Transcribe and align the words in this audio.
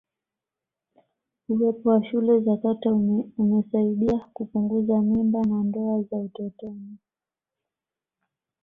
uwepo 1.49 1.89
wa 1.89 2.03
shule 2.03 2.39
za 2.39 2.57
kata 2.57 2.93
umesaidia 3.37 4.29
kupunguza 4.33 5.01
mimba 5.01 5.41
na 5.45 5.63
ndoa 5.63 6.01
za 6.03 6.17
utotoni 6.17 6.97